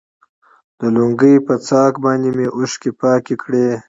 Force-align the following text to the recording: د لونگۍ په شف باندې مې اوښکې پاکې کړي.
د 0.79 0.81
لونگۍ 0.95 1.35
په 1.45 1.53
شف 1.67 1.93
باندې 2.03 2.29
مې 2.37 2.47
اوښکې 2.57 2.91
پاکې 3.01 3.35
کړي. 3.43 3.65